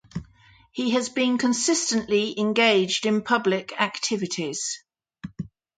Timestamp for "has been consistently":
0.93-2.39